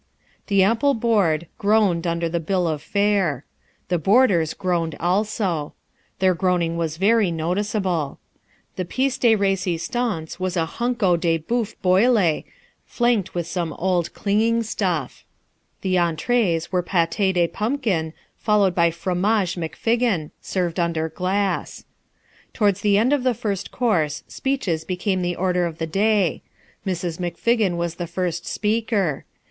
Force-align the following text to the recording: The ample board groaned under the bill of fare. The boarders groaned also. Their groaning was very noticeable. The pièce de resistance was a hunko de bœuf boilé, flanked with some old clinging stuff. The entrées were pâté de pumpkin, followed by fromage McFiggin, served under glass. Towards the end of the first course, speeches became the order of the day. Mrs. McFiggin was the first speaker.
The 0.47 0.63
ample 0.63 0.95
board 0.95 1.45
groaned 1.59 2.07
under 2.07 2.27
the 2.27 2.39
bill 2.39 2.67
of 2.67 2.81
fare. 2.81 3.45
The 3.89 3.99
boarders 3.99 4.55
groaned 4.55 4.95
also. 4.99 5.75
Their 6.17 6.33
groaning 6.33 6.75
was 6.75 6.97
very 6.97 7.29
noticeable. 7.29 8.17
The 8.77 8.83
pièce 8.85 9.19
de 9.19 9.35
resistance 9.35 10.39
was 10.39 10.57
a 10.57 10.65
hunko 10.65 11.17
de 11.19 11.37
bœuf 11.37 11.75
boilé, 11.83 12.45
flanked 12.83 13.35
with 13.35 13.45
some 13.45 13.73
old 13.73 14.11
clinging 14.15 14.63
stuff. 14.63 15.23
The 15.81 15.93
entrées 15.97 16.71
were 16.71 16.81
pâté 16.81 17.31
de 17.31 17.47
pumpkin, 17.47 18.13
followed 18.39 18.73
by 18.73 18.89
fromage 18.89 19.53
McFiggin, 19.53 20.31
served 20.41 20.79
under 20.79 21.09
glass. 21.09 21.85
Towards 22.55 22.81
the 22.81 22.97
end 22.97 23.13
of 23.13 23.21
the 23.21 23.35
first 23.35 23.69
course, 23.71 24.23
speeches 24.27 24.83
became 24.83 25.21
the 25.21 25.35
order 25.35 25.67
of 25.67 25.77
the 25.77 25.85
day. 25.85 26.41
Mrs. 26.87 27.19
McFiggin 27.19 27.77
was 27.77 27.97
the 28.01 28.07
first 28.07 28.47
speaker. 28.47 29.25